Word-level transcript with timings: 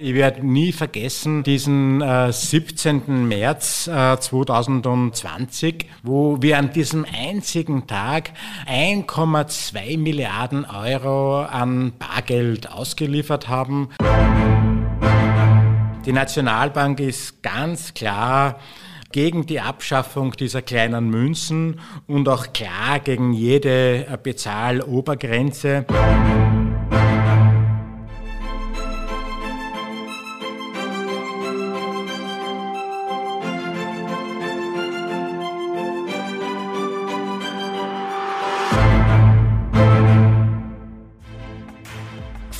Ich 0.00 0.14
werde 0.14 0.46
nie 0.46 0.70
vergessen 0.70 1.42
diesen 1.42 2.00
äh, 2.02 2.32
17. 2.32 3.26
März 3.26 3.88
äh, 3.88 4.16
2020, 4.16 5.86
wo 6.04 6.40
wir 6.40 6.56
an 6.56 6.70
diesem 6.70 7.04
einzigen 7.04 7.88
Tag 7.88 8.30
1,2 8.68 9.98
Milliarden 9.98 10.64
Euro 10.66 11.40
an 11.40 11.94
Bargeld 11.98 12.70
ausgeliefert 12.70 13.48
haben. 13.48 13.88
Die 16.06 16.12
Nationalbank 16.12 17.00
ist 17.00 17.42
ganz 17.42 17.92
klar 17.92 18.60
gegen 19.10 19.46
die 19.46 19.58
Abschaffung 19.58 20.30
dieser 20.30 20.62
kleinen 20.62 21.10
Münzen 21.10 21.80
und 22.06 22.28
auch 22.28 22.52
klar 22.52 23.00
gegen 23.00 23.32
jede 23.32 24.06
äh, 24.06 24.16
Bezahlobergrenze. 24.22 25.86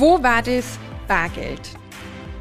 Wo 0.08 0.22
war 0.22 0.40
das 0.40 0.78
Bargeld? 1.06 1.60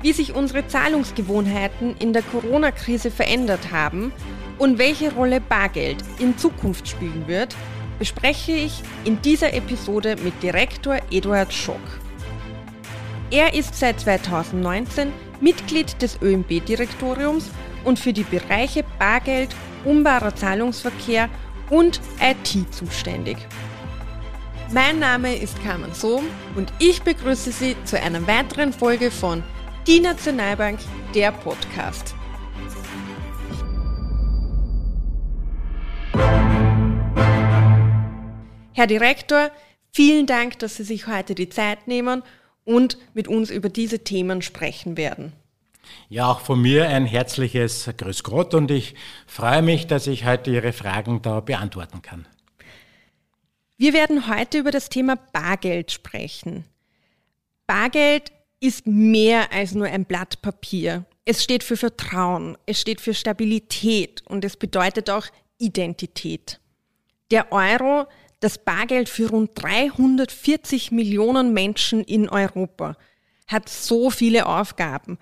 Wie 0.02 0.14
sich 0.14 0.34
unsere 0.34 0.66
Zahlungsgewohnheiten 0.70 1.98
in 2.00 2.14
der 2.14 2.22
Corona-Krise 2.22 3.12
verändert 3.12 3.74
haben 3.74 4.14
und 4.58 4.78
welche 4.78 5.14
Rolle 5.14 5.42
Bargeld 5.42 5.98
in 6.18 6.38
Zukunft 6.38 6.88
spielen 6.88 7.28
wird, 7.28 7.58
bespreche 8.00 8.54
ich 8.54 8.82
in 9.04 9.22
dieser 9.22 9.54
Episode 9.54 10.16
mit 10.24 10.42
Direktor 10.42 11.00
Eduard 11.12 11.54
Schock. 11.54 11.82
Er 13.32 13.54
ist 13.54 13.76
seit 13.76 14.00
2019 14.00 15.12
Mitglied 15.42 16.02
des 16.02 16.22
ÖMB-Direktoriums 16.22 17.50
und 17.84 18.00
für 18.00 18.14
die 18.14 18.24
Bereiche 18.24 18.86
Bargeld, 18.98 19.54
umbarer 19.84 20.34
Zahlungsverkehr 20.34 21.28
und 21.70 22.00
IT 22.22 22.74
zuständig. 22.74 23.36
Mein 24.74 25.00
Name 25.00 25.34
ist 25.34 25.64
Carmen 25.64 25.94
Sohm 25.94 26.26
und 26.58 26.74
ich 26.80 27.02
begrüße 27.02 27.54
Sie 27.54 27.78
zu 27.86 27.98
einer 28.02 28.28
weiteren 28.28 28.74
Folge 28.74 29.12
von 29.12 29.42
Die 29.88 30.02
Nationalbank, 30.02 30.80
der 31.16 31.32
Podcast. 31.32 32.14
Herr 38.74 38.88
Direktor, 38.88 39.52
vielen 39.94 40.26
Dank, 40.26 40.60
dass 40.60 40.76
Sie 40.76 40.84
sich 40.84 41.08
heute 41.08 41.34
die 41.34 41.48
Zeit 41.48 41.88
nehmen 41.88 42.22
und 42.66 42.98
mit 43.14 43.30
uns 43.30 43.50
über 43.50 43.70
diese 43.70 44.04
Themen 44.04 44.42
sprechen 44.42 44.98
werden. 44.98 45.32
Ja, 46.10 46.30
auch 46.30 46.42
von 46.42 46.62
mir 46.62 46.90
ein 46.90 47.06
herzliches 47.06 47.90
Grüß 47.96 48.24
Gott 48.24 48.54
und 48.54 48.70
ich 48.70 48.96
freue 49.28 49.62
mich, 49.62 49.88
dass 49.88 50.08
ich 50.08 50.26
heute 50.26 50.52
Ihre 50.52 50.74
Fragen 50.74 51.22
da 51.22 51.40
beantworten 51.40 52.02
kann. 52.02 52.28
Wir 53.80 53.94
werden 53.94 54.28
heute 54.28 54.58
über 54.58 54.72
das 54.72 54.90
Thema 54.90 55.18
Bargeld 55.34 55.92
sprechen. 55.92 56.66
Bargeld 57.68 58.32
ist 58.60 58.88
mehr 58.88 59.52
als 59.54 59.76
nur 59.76 59.86
ein 59.86 60.06
Blatt 60.06 60.42
Papier. 60.42 61.06
Es 61.26 61.44
steht 61.44 61.64
für 61.64 61.78
Vertrauen, 61.78 62.58
es 62.66 62.82
steht 62.82 63.02
für 63.02 63.14
Stabilität 63.14 64.24
und 64.26 64.44
es 64.44 64.58
bedeutet 64.58 65.12
auch 65.12 65.28
Identität. 65.60 66.60
Der 67.30 67.52
Euro, 67.52 68.08
das 68.40 68.58
Bargeld 68.58 69.10
für 69.10 69.30
rund 69.30 69.52
340 69.54 70.92
Millionen 70.92 71.54
Menschen 71.54 72.04
in 72.04 72.30
Europa, 72.30 72.98
hat 73.46 73.70
so 73.70 74.10
viele 74.10 74.48
Aufgaben. 74.48 75.20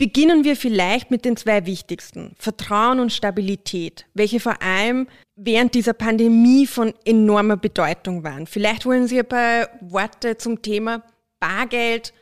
Beginnen 0.00 0.44
wir 0.44 0.56
vielleicht 0.56 1.10
mit 1.10 1.26
den 1.26 1.36
zwei 1.36 1.66
wichtigsten, 1.66 2.34
Vertrauen 2.38 3.00
und 3.00 3.12
Stabilität, 3.12 4.06
welche 4.14 4.40
vor 4.40 4.54
allem 4.62 5.06
während 5.36 5.74
dieser 5.74 5.92
Pandemie 5.92 6.66
von 6.66 6.94
enormer 7.04 7.58
Bedeutung 7.58 8.24
waren. 8.24 8.46
Vielleicht 8.46 8.86
wollen 8.86 9.06
Sie 9.06 9.18
ein 9.18 9.28
paar 9.28 9.68
Worte 9.82 10.38
zum 10.38 10.62
Thema 10.62 11.02
Bargeld 11.38 12.14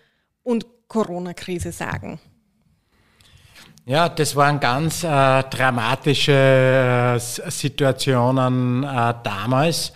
und 0.43 0.67
Corona-Krise 0.89 1.71
sagen. 1.71 2.19
Ja, 3.87 4.09
das 4.09 4.35
waren 4.35 4.59
ganz 4.59 5.05
äh, 5.05 5.07
dramatische 5.45 6.33
äh, 6.33 7.19
Situationen 7.21 8.83
äh, 8.83 9.15
damals. 9.23 9.93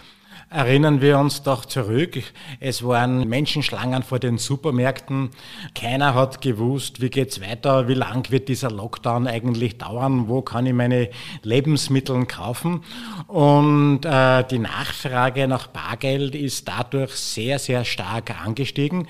Erinnern 0.52 1.00
wir 1.00 1.18
uns 1.18 1.42
doch 1.42 1.64
zurück. 1.64 2.22
Es 2.60 2.82
waren 2.84 3.26
Menschenschlangen 3.26 4.02
vor 4.02 4.18
den 4.18 4.36
Supermärkten. 4.36 5.30
Keiner 5.74 6.14
hat 6.14 6.42
gewusst, 6.42 7.00
wie 7.00 7.08
geht's 7.08 7.40
weiter, 7.40 7.88
wie 7.88 7.94
lang 7.94 8.30
wird 8.30 8.50
dieser 8.50 8.70
Lockdown 8.70 9.26
eigentlich 9.26 9.78
dauern, 9.78 10.28
wo 10.28 10.42
kann 10.42 10.66
ich 10.66 10.74
meine 10.74 11.08
Lebensmittel 11.42 12.26
kaufen. 12.26 12.84
Und 13.28 14.04
äh, 14.04 14.44
die 14.44 14.58
Nachfrage 14.58 15.48
nach 15.48 15.68
Bargeld 15.68 16.34
ist 16.34 16.68
dadurch 16.68 17.12
sehr, 17.12 17.58
sehr 17.58 17.86
stark 17.86 18.38
angestiegen. 18.44 19.08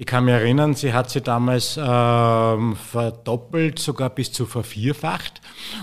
Ich 0.00 0.06
kann 0.06 0.26
mich 0.26 0.34
erinnern, 0.34 0.76
sie 0.76 0.92
hat 0.92 1.10
sie 1.10 1.20
damals 1.20 1.76
äh, 1.76 1.80
verdoppelt, 1.80 3.80
sogar 3.80 4.10
bis 4.10 4.30
zu 4.30 4.46
vervierfacht. 4.46 5.40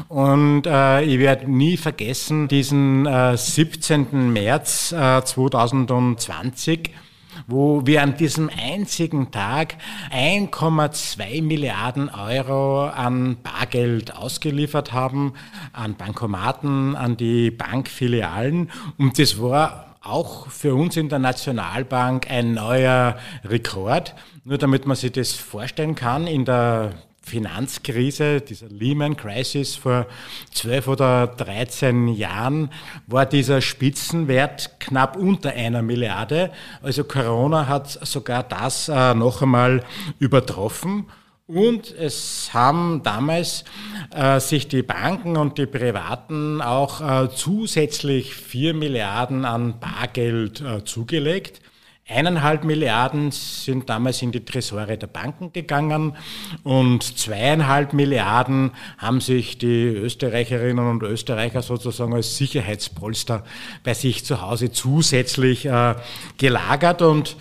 Und 0.08 0.68
äh, 0.68 1.04
ich 1.04 1.20
werde 1.20 1.52
nie 1.52 1.76
vergessen 1.76 2.48
diesen 2.48 3.06
äh, 3.06 3.36
17. 3.36 4.32
März 4.32 4.94
äh, 4.94 5.22
2020 5.22 6.92
wo 7.48 7.86
wir 7.86 8.02
an 8.02 8.16
diesem 8.16 8.50
einzigen 8.50 9.30
Tag 9.30 9.76
1,2 10.10 11.44
Milliarden 11.44 12.08
Euro 12.08 12.86
an 12.86 13.36
Bargeld 13.44 14.16
ausgeliefert 14.16 14.94
haben, 14.94 15.34
an 15.74 15.96
Bankomaten, 15.96 16.96
an 16.96 17.18
die 17.18 17.52
Bankfilialen. 17.52 18.72
Und 18.98 19.20
das 19.20 19.42
war 19.42 19.85
auch 20.06 20.48
für 20.48 20.76
uns 20.76 20.98
in 20.98 21.10
der 21.10 21.20
Nationalbank 21.20 22.30
ein 22.30 22.54
neuer 22.54 23.18
Rekord. 23.44 24.16
Nur 24.44 24.58
damit 24.58 24.86
man 24.86 24.96
sich 24.96 25.12
das 25.12 25.34
vorstellen 25.34 25.96
kann, 25.96 26.28
in 26.28 26.46
der 26.46 26.92
Finanzkrise, 27.24 28.40
dieser 28.40 28.68
Lehman 28.70 29.18
Crisis 29.18 29.76
vor 29.76 30.06
zwölf 30.54 30.88
oder 30.88 31.26
dreizehn 31.26 32.08
Jahren, 32.08 32.70
war 33.08 33.26
dieser 33.26 33.62
Spitzenwert 33.62 34.80
knapp 34.80 35.18
unter 35.18 35.50
einer 35.50 35.82
Milliarde. 35.82 36.52
Also 36.84 37.04
Corona 37.04 37.68
hat 37.68 37.90
sogar 37.90 38.44
das 38.44 38.90
äh, 38.90 39.16
noch 39.16 39.42
einmal 39.42 39.84
übertroffen. 40.20 41.08
Und 41.48 41.94
es 41.94 42.50
haben 42.54 43.04
damals 43.04 43.66
äh, 44.10 44.40
sich 44.40 44.68
die 44.68 44.82
Banken 44.82 45.38
und 45.38 45.60
die 45.60 45.68
Privaten 45.68 46.60
auch 46.60 47.02
äh, 47.02 47.30
zusätzlich 47.30 48.34
vier 48.34 48.74
Milliarden 48.74 49.46
an 49.46 49.80
Bargeld 49.80 50.62
äh, 50.62 50.84
zugelegt. 50.84 51.62
Eineinhalb 52.08 52.64
Milliarden 52.64 53.32
sind 53.32 53.90
damals 53.92 54.24
in 54.24 54.32
die 54.32 54.44
Tresore 54.44 54.98
der 54.98 55.08
Banken 55.08 55.54
gegangen 55.54 56.16
und 56.64 57.04
zweieinhalb 57.04 57.94
Milliarden 57.94 58.72
haben 58.98 59.22
sich 59.22 59.60
die 59.60 59.86
Österreicherinnen 59.86 60.88
und 60.88 61.04
Österreicher 61.04 61.62
sozusagen 61.62 62.14
als 62.14 62.38
Sicherheitspolster 62.38 63.44
bei 63.84 63.94
sich 63.94 64.26
zu 64.26 64.42
Hause 64.42 64.72
zusätzlich 64.72 65.68
äh, 65.68 65.96
gelagert 66.38 67.04
und 67.04 67.38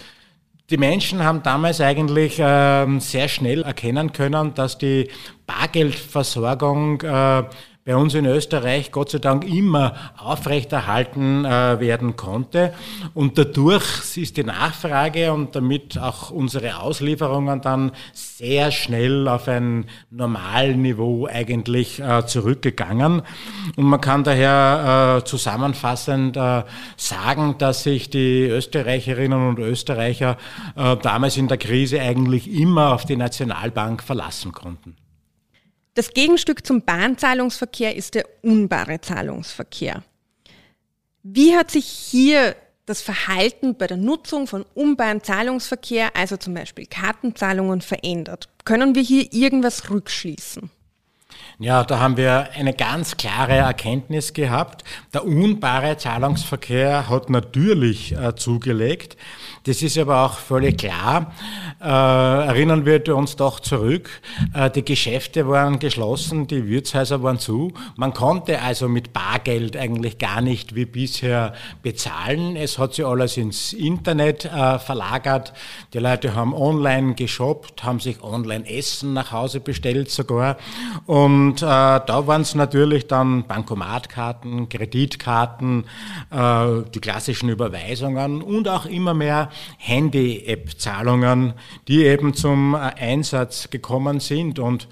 die 0.70 0.76
Menschen 0.78 1.22
haben 1.22 1.42
damals 1.42 1.80
eigentlich 1.80 2.38
äh, 2.38 2.98
sehr 3.00 3.28
schnell 3.28 3.62
erkennen 3.62 4.12
können, 4.12 4.54
dass 4.54 4.78
die 4.78 5.08
Bargeldversorgung 5.46 7.02
äh, 7.02 7.44
bei 7.84 7.94
uns 7.96 8.14
in 8.14 8.24
Österreich 8.24 8.92
Gott 8.92 9.10
sei 9.10 9.18
Dank 9.18 9.44
immer 9.44 9.94
aufrechterhalten 10.16 11.44
äh, 11.44 11.78
werden 11.80 12.16
konnte. 12.16 12.72
Und 13.12 13.36
dadurch 13.36 14.16
ist 14.16 14.38
die 14.38 14.44
Nachfrage 14.44 15.32
und 15.32 15.54
damit 15.54 15.98
auch 15.98 16.30
unsere 16.30 16.80
Auslieferungen 16.80 17.60
dann 17.60 17.92
sehr 18.14 18.70
schnell 18.70 19.28
auf 19.28 19.48
ein 19.48 19.84
Normalniveau 20.10 21.26
eigentlich 21.26 22.00
äh, 22.00 22.24
zurückgegangen. 22.26 23.20
Und 23.76 23.84
man 23.84 24.00
kann 24.00 24.24
daher 24.24 25.18
äh, 25.18 25.24
zusammenfassend 25.26 26.38
äh, 26.38 26.62
sagen, 26.96 27.56
dass 27.58 27.82
sich 27.82 28.08
die 28.08 28.44
Österreicherinnen 28.44 29.48
und 29.48 29.58
Österreicher 29.58 30.38
äh, 30.74 30.96
damals 30.96 31.36
in 31.36 31.48
der 31.48 31.58
Krise 31.58 32.00
eigentlich 32.00 32.50
immer 32.50 32.94
auf 32.94 33.04
die 33.04 33.16
Nationalbank 33.16 34.02
verlassen 34.02 34.52
konnten. 34.52 34.96
Das 35.94 36.12
Gegenstück 36.12 36.66
zum 36.66 36.82
Bahnzahlungsverkehr 36.82 37.94
ist 37.94 38.16
der 38.16 38.26
unbare 38.42 39.00
Zahlungsverkehr. 39.00 40.02
Wie 41.22 41.56
hat 41.56 41.70
sich 41.70 41.86
hier 41.86 42.56
das 42.84 43.00
Verhalten 43.00 43.76
bei 43.76 43.86
der 43.86 43.96
Nutzung 43.96 44.48
von 44.48 44.66
unbaren 44.74 45.22
Zahlungsverkehr, 45.22 46.16
also 46.16 46.36
zum 46.36 46.54
Beispiel 46.54 46.86
Kartenzahlungen, 46.86 47.80
verändert? 47.80 48.48
Können 48.64 48.96
wir 48.96 49.02
hier 49.02 49.32
irgendwas 49.32 49.88
rückschließen? 49.88 50.68
Ja, 51.60 51.84
da 51.84 52.00
haben 52.00 52.16
wir 52.16 52.48
eine 52.56 52.74
ganz 52.74 53.16
klare 53.16 53.52
Erkenntnis 53.52 54.32
gehabt. 54.32 54.82
Der 55.12 55.24
unbare 55.24 55.96
Zahlungsverkehr 55.96 57.08
hat 57.08 57.30
natürlich 57.30 58.10
äh, 58.12 58.34
zugelegt. 58.34 59.16
Das 59.62 59.80
ist 59.80 59.96
aber 59.96 60.24
auch 60.24 60.34
völlig 60.34 60.78
klar. 60.78 61.32
Äh, 61.80 61.86
erinnern 61.86 62.84
wir 62.84 63.16
uns 63.16 63.36
doch 63.36 63.60
zurück. 63.60 64.10
Äh, 64.52 64.68
die 64.70 64.84
Geschäfte 64.84 65.46
waren 65.46 65.78
geschlossen, 65.78 66.48
die 66.48 66.66
Wirtshäuser 66.66 67.22
waren 67.22 67.38
zu. 67.38 67.72
Man 67.96 68.12
konnte 68.12 68.60
also 68.60 68.88
mit 68.88 69.12
Bargeld 69.12 69.76
eigentlich 69.76 70.18
gar 70.18 70.40
nicht 70.40 70.74
wie 70.74 70.86
bisher 70.86 71.54
bezahlen. 71.82 72.56
Es 72.56 72.78
hat 72.78 72.94
sich 72.94 73.06
alles 73.06 73.36
ins 73.36 73.72
Internet 73.72 74.44
äh, 74.44 74.80
verlagert. 74.80 75.52
Die 75.92 75.98
Leute 75.98 76.34
haben 76.34 76.52
online 76.52 77.14
geshoppt, 77.14 77.84
haben 77.84 78.00
sich 78.00 78.22
online 78.24 78.68
Essen 78.68 79.12
nach 79.12 79.30
Hause 79.30 79.60
bestellt 79.60 80.10
sogar. 80.10 80.56
Und 81.06 81.43
und 81.44 81.60
äh, 81.60 81.66
da 81.66 82.26
waren 82.26 82.40
es 82.40 82.54
natürlich 82.54 83.06
dann 83.06 83.46
Bankomatkarten, 83.46 84.70
Kreditkarten, 84.70 85.84
äh, 86.30 86.66
die 86.94 87.00
klassischen 87.00 87.50
Überweisungen 87.50 88.40
und 88.40 88.66
auch 88.66 88.86
immer 88.86 89.12
mehr 89.12 89.50
Handy-App-Zahlungen, 89.76 91.52
die 91.86 92.06
eben 92.06 92.32
zum 92.32 92.72
äh, 92.72 92.78
Einsatz 92.78 93.68
gekommen 93.68 94.20
sind. 94.20 94.58
Und 94.58 94.88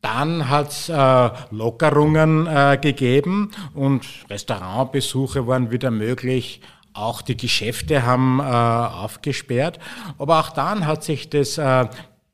dann 0.00 0.48
hat 0.48 0.70
es 0.70 0.88
äh, 0.88 1.30
Lockerungen 1.52 2.48
äh, 2.48 2.76
gegeben 2.82 3.52
und 3.72 4.04
Restaurantbesuche 4.30 5.46
waren 5.46 5.70
wieder 5.70 5.92
möglich. 5.92 6.60
Auch 6.92 7.22
die 7.22 7.36
Geschäfte 7.36 8.04
haben 8.04 8.40
äh, 8.40 8.42
aufgesperrt. 8.42 9.78
Aber 10.18 10.40
auch 10.40 10.50
dann 10.50 10.88
hat 10.88 11.04
sich 11.04 11.30
das 11.30 11.56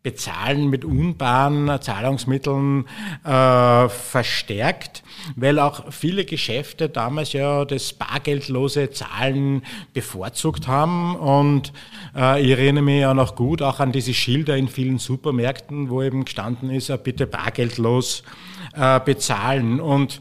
äh, 0.09 0.19
Bezahlen 0.19 0.69
mit 0.71 0.85
unbaren 0.85 1.81
Zahlungsmitteln 1.81 2.87
äh, 3.25 3.89
verstärkt, 3.89 5.03
weil 5.37 5.59
auch 5.59 5.93
viele 5.93 6.25
Geschäfte 6.25 6.89
damals 6.89 7.33
ja 7.33 7.65
das 7.65 7.93
bargeldlose 7.93 8.91
Zahlen 8.91 9.63
bevorzugt 9.93 10.67
haben. 10.67 11.17
Und 11.17 11.73
äh, 12.17 12.43
ich 12.43 12.51
erinnere 12.51 12.85
mich 12.85 13.01
ja 13.01 13.13
noch 13.13 13.37
gut 13.37 13.63
auch 13.63 13.81
an 13.81 13.93
diese 13.93 14.15
Schilder 14.15 14.57
in 14.57 14.69
vielen 14.69 14.99
Supermärkten, 14.99 15.91
wo 15.91 16.03
eben 16.03 16.25
gestanden 16.25 16.71
ist, 16.71 16.89
äh, 16.89 16.99
bitte 17.03 17.27
bargeldlos 17.27 18.23
äh, 18.75 19.01
bezahlen. 19.01 19.81
Und 19.81 20.21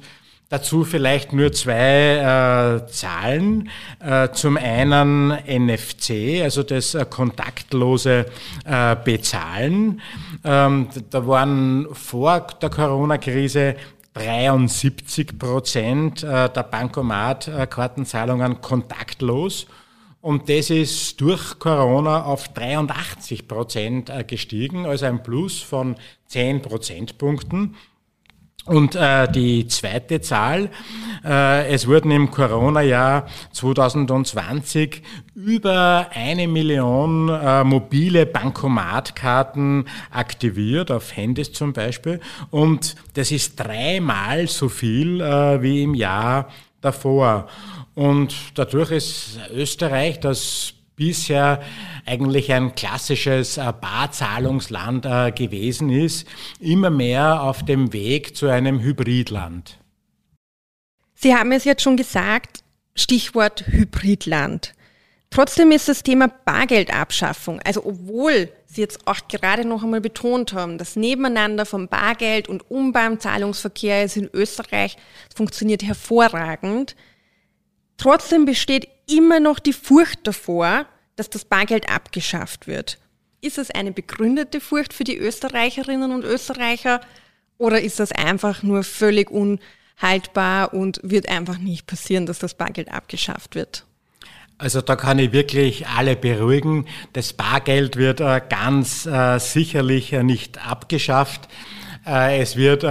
Dazu 0.50 0.86
vielleicht 0.86 1.34
nur 1.34 1.52
zwei 1.52 2.80
äh, 2.80 2.88
Zahlen. 2.88 3.70
Äh, 4.00 4.30
zum 4.32 4.56
einen 4.56 5.28
NFC, 5.46 6.42
also 6.42 6.64
das 6.64 6.96
äh, 6.96 7.06
kontaktlose 7.10 8.28
äh, 8.64 8.96
Bezahlen. 9.04 10.00
Ähm, 10.46 10.88
da 11.10 11.28
waren 11.28 11.88
vor 11.92 12.48
der 12.62 12.70
Corona-Krise 12.70 13.76
73 14.14 15.38
Prozent 15.38 16.24
äh, 16.24 16.50
der 16.50 16.64
Bankomatkartenzahlungen 16.64 18.62
kontaktlos. 18.62 19.68
Und 20.22 20.50
das 20.50 20.70
ist 20.70 21.20
durch 21.22 21.60
Corona 21.60 22.24
auf 22.24 22.48
83 22.50 23.48
Prozent 23.48 24.10
äh, 24.10 24.24
gestiegen, 24.24 24.86
also 24.86 25.06
ein 25.06 25.24
Plus 25.24 25.62
von 25.62 25.98
10 26.28 26.62
Prozentpunkten. 26.62 27.76
Und 28.68 28.96
äh, 28.96 29.32
die 29.32 29.68
zweite 29.68 30.20
Zahl, 30.20 30.70
äh, 31.24 31.68
es 31.74 31.88
wurden 31.88 32.12
im 32.12 32.30
Corona-Jahr 32.30 33.28
2020 33.54 35.02
über 35.36 36.08
eine 36.14 36.50
Million 36.50 37.30
äh, 37.30 37.64
mobile 37.64 38.26
Bankomatkarten 38.26 39.86
aktiviert, 40.12 40.92
auf 40.92 41.16
Handys 41.16 41.54
zum 41.54 41.72
Beispiel. 41.72 42.20
Und 42.52 42.96
das 43.14 43.32
ist 43.32 43.58
dreimal 43.58 44.48
so 44.48 44.68
viel 44.68 45.22
äh, 45.22 45.62
wie 45.62 45.84
im 45.84 45.94
Jahr 45.94 46.50
davor. 46.82 47.48
Und 47.96 48.36
dadurch 48.56 48.92
ist 48.92 49.40
Österreich 49.54 50.20
das 50.20 50.74
bisher 50.98 51.62
eigentlich 52.06 52.52
ein 52.52 52.76
klassisches 52.76 53.58
äh, 53.58 53.72
Barzahlungsland 53.80 55.06
äh, 55.06 55.32
gewesen 55.32 55.90
ist, 55.90 56.28
immer 56.60 56.90
mehr 56.90 57.42
auf 57.44 57.64
dem 57.64 57.94
Weg 57.94 58.36
zu 58.36 58.48
einem 58.48 58.82
Hybridland. 58.82 59.78
Sie 61.14 61.34
haben 61.34 61.52
es 61.54 61.64
jetzt 61.64 61.84
schon 61.84 61.96
gesagt, 61.96 62.64
Stichwort 62.96 63.66
Hybridland. 63.68 64.74
Trotzdem 65.30 65.72
ist 65.72 65.88
das 65.88 66.04
Thema 66.04 66.28
Bargeldabschaffung, 66.28 67.62
also 67.64 67.86
obwohl 67.86 68.50
Sie 68.66 68.82
jetzt 68.82 69.08
auch 69.08 69.28
gerade 69.30 69.66
noch 69.66 69.84
einmal 69.84 70.02
betont 70.02 70.54
haben, 70.54 70.78
das 70.78 70.96
Nebeneinander 70.96 71.66
von 71.66 71.88
Bargeld 71.88 72.50
und 72.50 72.70
unbarem 72.70 73.20
Zahlungsverkehr 73.20 74.04
ist 74.04 74.18
in 74.18 74.30
Österreich 74.34 74.98
funktioniert 75.34 75.84
hervorragend, 75.84 76.96
Trotzdem 77.98 78.46
besteht 78.46 78.88
immer 79.10 79.40
noch 79.40 79.60
die 79.60 79.74
Furcht 79.74 80.26
davor, 80.26 80.86
dass 81.16 81.30
das 81.30 81.46
Bargeld 81.46 81.90
abgeschafft 81.90 82.68
wird. 82.68 83.00
Ist 83.42 83.58
es 83.58 83.72
eine 83.72 83.92
begründete 83.92 84.62
Furcht 84.62 84.94
für 84.94 85.04
die 85.04 85.18
Österreicherinnen 85.18 86.12
und 86.12 86.24
Österreicher 86.24 87.02
oder 87.58 87.82
ist 87.82 88.00
das 88.00 88.12
einfach 88.12 88.64
nur 88.64 88.84
völlig 88.84 89.32
unhaltbar 89.32 90.74
und 90.74 91.00
wird 91.04 91.28
einfach 91.28 91.58
nicht 91.58 91.88
passieren, 91.88 92.26
dass 92.26 92.40
das 92.40 92.54
Bargeld 92.54 92.92
abgeschafft 92.92 93.56
wird? 93.56 93.86
Also 94.60 94.82
da 94.82 94.96
kann 94.96 95.20
ich 95.20 95.34
wirklich 95.34 95.88
alle 95.88 96.16
beruhigen. 96.16 96.88
Das 97.14 97.34
Bargeld 97.34 97.96
wird 97.96 98.22
äh, 98.22 98.42
ganz 98.50 99.06
äh, 99.06 99.38
sicherlich 99.38 100.14
äh, 100.14 100.24
nicht 100.24 100.66
abgeschafft. 100.68 101.48
Es 102.10 102.56
wird 102.56 102.84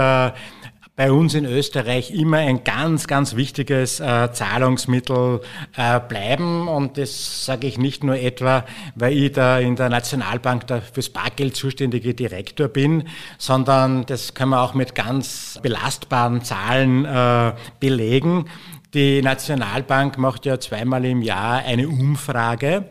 bei 0.97 1.11
uns 1.11 1.35
in 1.35 1.45
Österreich 1.45 2.09
immer 2.09 2.37
ein 2.37 2.63
ganz, 2.63 3.05
ganz 3.05 3.35
wichtiges 3.35 3.99
äh, 3.99 4.31
Zahlungsmittel 4.31 5.41
äh, 5.77 5.99
bleiben. 5.99 6.67
Und 6.67 6.97
das 6.97 7.45
sage 7.45 7.67
ich 7.67 7.77
nicht 7.77 8.03
nur 8.03 8.15
etwa, 8.15 8.65
weil 8.95 9.13
ich 9.13 9.31
da 9.31 9.59
in 9.59 9.75
der 9.75 9.89
Nationalbank 9.89 10.65
da 10.65 10.81
fürs 10.81 11.09
Bargeld 11.09 11.55
zuständige 11.55 12.15
Direktor 12.15 12.67
bin, 12.67 13.03
sondern 13.37 14.07
das 14.07 14.33
können 14.33 14.49
wir 14.49 14.61
auch 14.61 14.73
mit 14.73 14.95
ganz 14.95 15.59
belastbaren 15.61 16.43
Zahlen 16.43 17.05
äh, 17.05 17.53
belegen. 17.79 18.45
Die 18.95 19.21
Nationalbank 19.21 20.17
macht 20.17 20.47
ja 20.47 20.59
zweimal 20.59 21.05
im 21.05 21.21
Jahr 21.21 21.59
eine 21.59 21.87
Umfrage. 21.89 22.89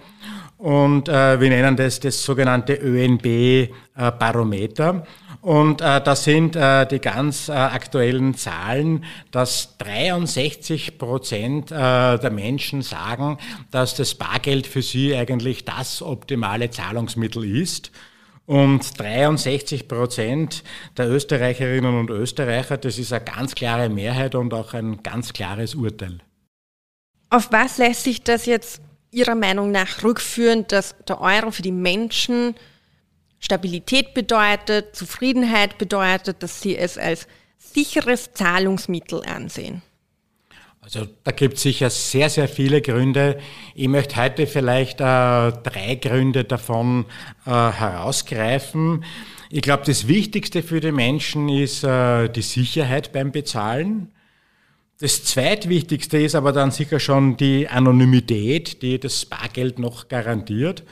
Und 0.59 1.09
äh, 1.09 1.41
wir 1.41 1.51
nennen 1.51 1.77
das 1.77 2.01
das 2.01 2.25
sogenannte 2.25 2.75
ÖNB-Barometer. 2.75 4.95
Äh, 4.95 5.03
und 5.47 5.81
äh, 5.81 6.01
das 6.01 6.25
sind 6.25 6.57
äh, 6.57 6.87
die 6.87 6.99
ganz 6.99 7.49
äh, 7.49 7.53
aktuellen 7.53 8.35
Zahlen, 8.35 9.05
dass 9.31 9.79
63 9.79 10.99
Prozent 10.99 11.71
äh, 11.71 12.19
der 12.19 12.33
Menschen 12.33 12.83
sagen, 12.83 13.39
dass 13.71 13.95
das 13.95 14.17
Bargeld 14.17 14.67
für 14.67 14.83
sie 14.83 15.15
eigentlich 15.15 15.65
das 15.65 16.03
optimale 16.03 16.71
Zahlungsmittel 16.71 17.45
ist. 17.45 17.93
Und 18.47 18.99
63 18.99 19.87
Prozent 19.87 20.65
der 20.97 21.09
Österreicherinnen 21.11 21.99
und 21.99 22.11
Österreicher, 22.11 22.77
das 22.77 22.99
ist 22.99 23.13
eine 23.13 23.25
ganz 23.25 23.55
klare 23.55 23.89
Mehrheit 23.89 24.35
und 24.35 24.55
auch 24.55 24.75
ein 24.75 25.03
ganz 25.03 25.33
klares 25.33 25.75
Urteil. 25.75 26.19
Auf 27.29 27.51
was 27.53 27.79
lässt 27.79 28.05
sich 28.05 28.23
das 28.23 28.47
jetzt 28.47 28.81
Ihrer 29.17 29.35
Meinung 29.35 29.71
nach 29.71 30.05
rückführen, 30.05 30.67
dass 30.69 30.95
der 31.09 31.21
Euro 31.23 31.51
für 31.51 31.63
die 31.63 31.73
Menschen 31.73 32.55
Stabilität 33.39 34.13
bedeutet, 34.13 34.95
Zufriedenheit 34.95 35.79
bedeutet, 35.79 36.43
dass 36.43 36.61
sie 36.61 36.77
es 36.77 36.99
als 36.99 37.27
sicheres 37.57 38.33
Zahlungsmittel 38.35 39.23
ansehen? 39.25 39.81
Also 40.83 41.09
da 41.25 41.33
gibt 41.33 41.55
es 41.55 41.63
sicher 41.63 41.89
sehr, 41.89 42.29
sehr 42.29 42.47
viele 42.47 42.83
Gründe. 42.83 43.39
Ich 43.75 43.89
möchte 43.89 44.23
heute 44.23 44.47
vielleicht 44.47 45.01
äh, 45.01 45.05
drei 45.05 45.99
Gründe 46.01 46.45
davon 46.45 47.07
äh, 47.47 47.51
herausgreifen. 47.51 49.03
Ich 49.51 49.63
glaube, 49.63 49.85
das 49.87 50.09
Wichtigste 50.09 50.63
für 50.63 50.81
die 50.81 50.93
Menschen 50.93 51.49
ist 51.49 51.85
äh, 51.85 52.29
die 52.29 52.43
Sicherheit 52.43 53.13
beim 53.13 53.33
Bezahlen. 53.33 54.13
Das 54.99 55.25
zweitwichtigste 55.25 56.17
ist 56.19 56.35
aber 56.35 56.53
dann 56.53 56.71
sicher 56.71 56.99
schon 56.99 57.37
die 57.37 57.69
Anonymität, 57.69 58.81
die 58.81 58.99
das 58.99 59.27
Bargeld 59.27 59.79
noch 59.79 60.09
garantiert. 60.09 60.85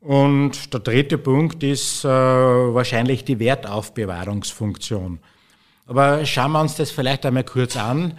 Und 0.00 0.72
der 0.72 0.80
dritte 0.80 1.18
Punkt 1.18 1.62
ist 1.62 2.04
äh, 2.04 2.08
wahrscheinlich 2.08 3.24
die 3.24 3.38
Wertaufbewahrungsfunktion. 3.38 5.18
Aber 5.86 6.24
schauen 6.24 6.52
wir 6.52 6.60
uns 6.60 6.76
das 6.76 6.90
vielleicht 6.90 7.26
einmal 7.26 7.44
kurz 7.44 7.76
an. 7.76 8.18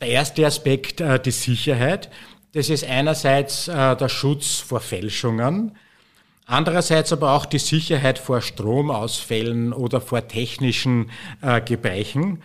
Der 0.00 0.08
erste 0.08 0.46
Aspekt, 0.46 1.00
äh, 1.00 1.18
die 1.18 1.30
Sicherheit. 1.30 2.10
Das 2.52 2.68
ist 2.68 2.84
einerseits 2.84 3.68
äh, 3.68 3.96
der 3.96 4.08
Schutz 4.08 4.58
vor 4.58 4.80
Fälschungen, 4.80 5.76
andererseits 6.46 7.12
aber 7.12 7.32
auch 7.32 7.46
die 7.46 7.58
Sicherheit 7.58 8.18
vor 8.18 8.42
Stromausfällen 8.42 9.72
oder 9.72 10.00
vor 10.00 10.28
technischen 10.28 11.10
äh, 11.40 11.60
Gebrechen. 11.60 12.42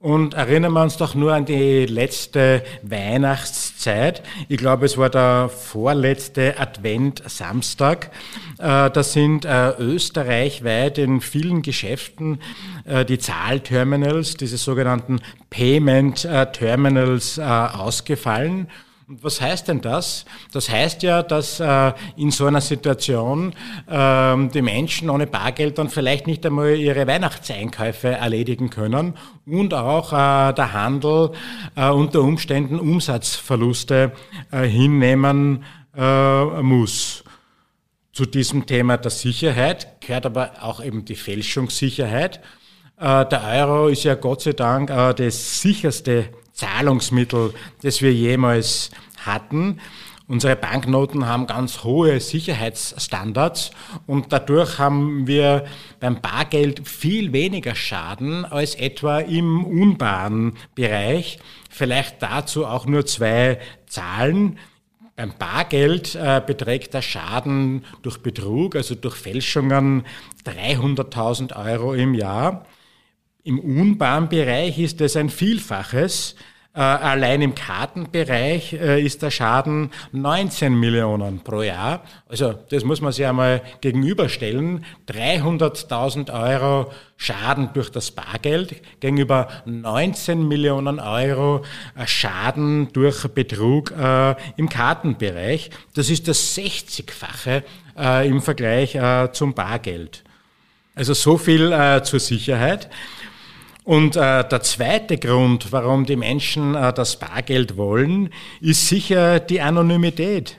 Und 0.00 0.34
erinnern 0.34 0.74
wir 0.74 0.82
uns 0.82 0.96
doch 0.96 1.16
nur 1.16 1.32
an 1.34 1.44
die 1.44 1.84
letzte 1.84 2.62
Weihnachtszeit. 2.82 4.22
Ich 4.48 4.56
glaube, 4.56 4.86
es 4.86 4.96
war 4.96 5.10
der 5.10 5.48
vorletzte 5.48 6.56
Advent-Samstag. 6.56 8.12
Äh, 8.58 8.90
da 8.90 9.02
sind 9.02 9.44
äh, 9.44 9.70
österreichweit 9.70 10.98
in 10.98 11.20
vielen 11.20 11.62
Geschäften 11.62 12.40
äh, 12.84 13.04
die 13.04 13.18
Zahlterminals, 13.18 14.36
diese 14.36 14.56
sogenannten 14.56 15.18
Payment 15.50 16.28
Terminals 16.52 17.38
ausgefallen. 17.38 18.68
Und 19.08 19.24
was 19.24 19.40
heißt 19.40 19.68
denn 19.68 19.80
das? 19.80 20.26
Das 20.52 20.68
heißt 20.68 21.02
ja, 21.02 21.22
dass 21.22 21.60
äh, 21.60 21.92
in 22.16 22.30
so 22.30 22.44
einer 22.44 22.60
Situation 22.60 23.54
äh, 23.86 24.48
die 24.48 24.60
Menschen 24.60 25.08
ohne 25.08 25.26
Bargeld 25.26 25.78
dann 25.78 25.88
vielleicht 25.88 26.26
nicht 26.26 26.44
einmal 26.44 26.76
ihre 26.76 27.06
Weihnachtseinkäufe 27.06 28.08
erledigen 28.08 28.68
können 28.68 29.14
und 29.46 29.72
auch 29.72 30.12
äh, 30.12 30.52
der 30.52 30.74
Handel 30.74 31.30
äh, 31.74 31.88
unter 31.88 32.20
Umständen 32.20 32.78
Umsatzverluste 32.78 34.12
äh, 34.50 34.64
hinnehmen 34.64 35.64
äh, 35.96 36.44
muss. 36.60 37.24
Zu 38.12 38.26
diesem 38.26 38.66
Thema 38.66 38.98
der 38.98 39.10
Sicherheit 39.10 40.02
gehört 40.02 40.26
aber 40.26 40.50
auch 40.60 40.84
eben 40.84 41.06
die 41.06 41.16
Fälschungssicherheit. 41.16 42.40
Der 43.00 43.44
Euro 43.46 43.86
ist 43.86 44.02
ja 44.02 44.16
Gott 44.16 44.42
sei 44.42 44.54
Dank 44.54 44.88
das 44.88 45.62
sicherste 45.62 46.30
Zahlungsmittel, 46.58 47.54
das 47.82 48.02
wir 48.02 48.12
jemals 48.12 48.90
hatten. 49.24 49.80
Unsere 50.26 50.56
Banknoten 50.56 51.26
haben 51.26 51.46
ganz 51.46 51.84
hohe 51.84 52.20
Sicherheitsstandards 52.20 53.70
und 54.06 54.30
dadurch 54.30 54.78
haben 54.78 55.26
wir 55.26 55.64
beim 56.00 56.20
Bargeld 56.20 56.86
viel 56.86 57.32
weniger 57.32 57.74
Schaden 57.74 58.44
als 58.44 58.74
etwa 58.74 59.20
im 59.20 59.64
unbaren 59.64 60.54
Bereich. 60.74 61.38
Vielleicht 61.70 62.22
dazu 62.22 62.66
auch 62.66 62.84
nur 62.84 63.06
zwei 63.06 63.58
Zahlen. 63.86 64.58
Beim 65.16 65.32
Bargeld 65.38 66.14
äh, 66.14 66.42
beträgt 66.46 66.92
der 66.92 67.02
Schaden 67.02 67.84
durch 68.02 68.18
Betrug, 68.18 68.76
also 68.76 68.94
durch 68.94 69.14
Fälschungen, 69.14 70.04
300.000 70.44 71.56
Euro 71.56 71.94
im 71.94 72.14
Jahr. 72.14 72.66
Im 73.48 73.60
unbaren 73.60 74.28
Bereich 74.28 74.78
ist 74.78 75.00
es 75.00 75.16
ein 75.16 75.30
Vielfaches. 75.30 76.34
Äh, 76.74 76.80
allein 76.80 77.40
im 77.40 77.54
Kartenbereich 77.54 78.74
äh, 78.74 79.00
ist 79.02 79.22
der 79.22 79.30
Schaden 79.30 79.90
19 80.12 80.78
Millionen 80.78 81.40
pro 81.40 81.62
Jahr. 81.62 82.04
Also 82.28 82.52
das 82.52 82.84
muss 82.84 83.00
man 83.00 83.12
sich 83.12 83.24
einmal 83.24 83.62
gegenüberstellen. 83.80 84.84
300.000 85.08 86.30
Euro 86.30 86.92
Schaden 87.16 87.70
durch 87.72 87.88
das 87.88 88.10
Bargeld 88.10 88.82
gegenüber 89.00 89.48
19 89.64 90.46
Millionen 90.46 91.00
Euro 91.00 91.64
äh, 91.96 92.06
Schaden 92.06 92.92
durch 92.92 93.26
Betrug 93.28 93.94
im 94.58 94.68
Kartenbereich. 94.68 95.70
Das 95.94 96.10
ist 96.10 96.28
das 96.28 96.54
60-fache 96.54 97.62
im 98.24 98.42
Vergleich 98.42 98.98
zum 99.32 99.54
Bargeld. 99.54 100.22
Also 100.94 101.14
so 101.14 101.38
viel 101.38 101.70
zur 102.04 102.20
Sicherheit. 102.20 102.88
Und 103.88 104.16
äh, 104.16 104.46
der 104.46 104.60
zweite 104.60 105.16
Grund, 105.16 105.72
warum 105.72 106.04
die 106.04 106.16
Menschen 106.16 106.74
äh, 106.74 106.92
das 106.92 107.16
Bargeld 107.16 107.78
wollen, 107.78 108.28
ist 108.60 108.86
sicher 108.86 109.40
die 109.40 109.62
Anonymität. 109.62 110.58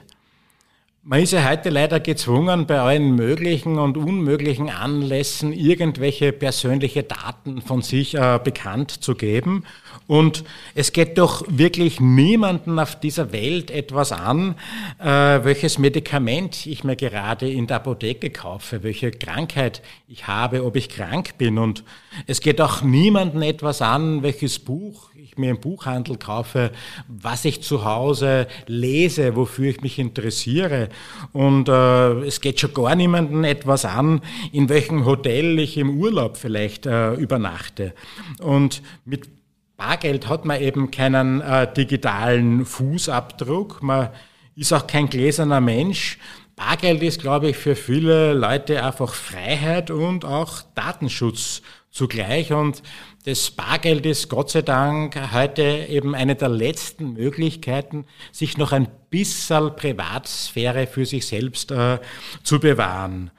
Man 1.02 1.22
ist 1.22 1.32
ja 1.32 1.48
heute 1.48 1.70
leider 1.70 1.98
gezwungen, 1.98 2.66
bei 2.66 2.78
allen 2.78 3.14
möglichen 3.14 3.78
und 3.78 3.96
unmöglichen 3.96 4.68
Anlässen 4.68 5.50
irgendwelche 5.54 6.30
persönliche 6.30 7.04
Daten 7.04 7.62
von 7.62 7.80
sich 7.80 8.14
äh, 8.14 8.38
bekannt 8.44 9.02
zu 9.02 9.14
geben. 9.14 9.64
Und 10.06 10.44
es 10.74 10.92
geht 10.92 11.16
doch 11.16 11.42
wirklich 11.48 12.00
niemanden 12.00 12.78
auf 12.78 13.00
dieser 13.00 13.32
Welt 13.32 13.70
etwas 13.70 14.12
an, 14.12 14.56
äh, 14.98 15.06
welches 15.06 15.78
Medikament 15.78 16.66
ich 16.66 16.84
mir 16.84 16.96
gerade 16.96 17.50
in 17.50 17.66
der 17.66 17.76
Apotheke 17.76 18.28
kaufe, 18.28 18.82
welche 18.82 19.10
Krankheit 19.10 19.80
ich 20.06 20.26
habe, 20.26 20.64
ob 20.66 20.76
ich 20.76 20.90
krank 20.90 21.38
bin. 21.38 21.56
Und 21.56 21.82
es 22.26 22.42
geht 22.42 22.60
auch 22.60 22.82
niemanden 22.82 23.40
etwas 23.40 23.80
an, 23.80 24.22
welches 24.22 24.58
Buch 24.58 25.09
mir 25.40 25.50
im 25.50 25.60
Buchhandel 25.60 26.16
kaufe, 26.16 26.70
was 27.08 27.44
ich 27.44 27.62
zu 27.62 27.84
Hause 27.84 28.46
lese, 28.66 29.36
wofür 29.36 29.70
ich 29.70 29.80
mich 29.80 29.98
interessiere. 29.98 30.88
Und 31.32 31.68
äh, 31.68 32.12
es 32.24 32.40
geht 32.40 32.60
schon 32.60 32.74
gar 32.74 32.94
niemanden 32.94 33.44
etwas 33.44 33.84
an, 33.84 34.20
in 34.52 34.68
welchem 34.68 35.04
Hotel 35.04 35.58
ich 35.58 35.76
im 35.76 35.98
Urlaub 35.98 36.36
vielleicht 36.36 36.86
äh, 36.86 37.14
übernachte. 37.14 37.94
Und 38.40 38.82
mit 39.04 39.28
Bargeld 39.76 40.28
hat 40.28 40.44
man 40.44 40.60
eben 40.60 40.90
keinen 40.90 41.40
äh, 41.40 41.72
digitalen 41.72 42.66
Fußabdruck, 42.66 43.82
man 43.82 44.10
ist 44.54 44.74
auch 44.74 44.86
kein 44.86 45.08
gläserner 45.08 45.62
Mensch. 45.62 46.18
Bargeld 46.54 47.02
ist, 47.02 47.22
glaube 47.22 47.48
ich, 47.48 47.56
für 47.56 47.74
viele 47.74 48.34
Leute 48.34 48.84
einfach 48.84 49.14
Freiheit 49.14 49.90
und 49.90 50.26
auch 50.26 50.60
Datenschutz 50.74 51.62
zugleich. 51.90 52.52
Und 52.52 52.82
das 53.24 53.50
Bargeld 53.50 54.06
ist 54.06 54.28
Gott 54.28 54.50
sei 54.50 54.62
Dank 54.62 55.32
heute 55.32 55.62
eben 55.62 56.14
eine 56.14 56.36
der 56.36 56.48
letzten 56.48 57.12
Möglichkeiten, 57.12 58.06
sich 58.32 58.56
noch 58.56 58.72
ein 58.72 58.88
bisschen 59.10 59.76
Privatsphäre 59.76 60.86
für 60.86 61.04
sich 61.04 61.26
selbst 61.26 61.70
äh, 61.70 61.98
zu 62.42 62.58
bewahren. 62.60 63.30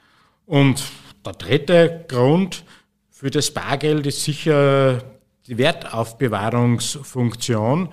Und 0.46 0.84
der 1.24 1.32
dritte 1.32 2.04
Grund 2.08 2.64
für 3.10 3.30
das 3.30 3.50
Bargeld 3.52 4.06
ist 4.06 4.22
sicher 4.24 5.02
die 5.46 5.58
Wertaufbewahrungsfunktion. 5.58 7.88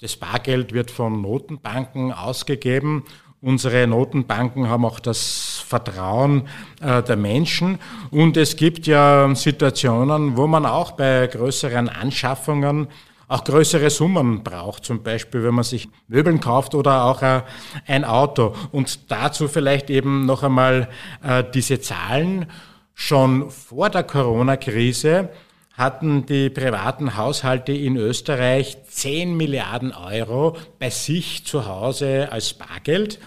Das 0.00 0.16
Bargeld 0.16 0.72
wird 0.72 0.90
von 0.90 1.22
Notenbanken 1.22 2.12
ausgegeben. 2.12 3.04
Unsere 3.44 3.86
Notenbanken 3.86 4.70
haben 4.70 4.86
auch 4.86 5.00
das 5.00 5.62
Vertrauen 5.68 6.48
äh, 6.80 7.02
der 7.02 7.16
Menschen. 7.16 7.78
Und 8.10 8.38
es 8.38 8.56
gibt 8.56 8.86
ja 8.86 9.34
Situationen, 9.34 10.38
wo 10.38 10.46
man 10.46 10.64
auch 10.64 10.92
bei 10.92 11.26
größeren 11.26 11.90
Anschaffungen 11.90 12.88
auch 13.28 13.44
größere 13.44 13.90
Summen 13.90 14.42
braucht, 14.42 14.86
zum 14.86 15.02
Beispiel 15.02 15.44
wenn 15.44 15.52
man 15.52 15.64
sich 15.64 15.90
Möbeln 16.08 16.40
kauft 16.40 16.74
oder 16.74 17.04
auch 17.04 17.20
äh, 17.20 17.42
ein 17.86 18.06
Auto. 18.06 18.54
Und 18.72 19.10
dazu 19.10 19.46
vielleicht 19.46 19.90
eben 19.90 20.24
noch 20.24 20.42
einmal 20.42 20.88
äh, 21.22 21.44
diese 21.52 21.80
Zahlen. 21.80 22.46
Schon 22.94 23.50
vor 23.50 23.90
der 23.90 24.04
Corona-Krise 24.04 25.28
hatten 25.74 26.24
die 26.26 26.50
privaten 26.50 27.16
Haushalte 27.16 27.72
in 27.72 27.96
Österreich 27.96 28.78
10 28.88 29.36
Milliarden 29.36 29.92
Euro 29.92 30.56
bei 30.78 30.90
sich 30.90 31.44
zu 31.44 31.66
Hause 31.66 32.28
als 32.30 32.54
Bargeld. 32.54 33.18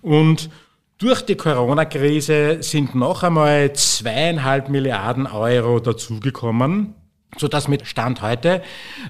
Und 0.00 0.50
durch 0.98 1.22
die 1.22 1.36
Corona-Krise 1.36 2.58
sind 2.60 2.94
noch 2.94 3.22
einmal 3.22 3.72
zweieinhalb 3.72 4.68
Milliarden 4.68 5.26
Euro 5.26 5.80
dazugekommen 5.80 6.94
sodass 7.38 7.66
mit 7.66 7.86
Stand 7.86 8.20
heute 8.20 8.62